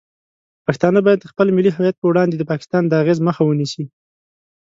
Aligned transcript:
پښتانه 0.65 0.99
باید 1.05 1.19
د 1.21 1.25
خپل 1.31 1.47
ملي 1.57 1.71
هویت 1.75 1.95
په 1.99 2.05
وړاندې 2.11 2.35
د 2.37 2.43
پاکستان 2.51 2.83
د 2.87 2.93
اغیز 3.01 3.19
مخه 3.27 3.41
ونیسي. 3.45 3.83